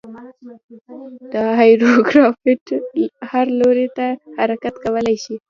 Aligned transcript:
هاورکرافت 1.57 2.67
هر 3.31 3.45
لوري 3.59 3.87
ته 3.97 4.07
حرکت 4.37 4.75
کولی 4.85 5.15
شي. 5.23 5.35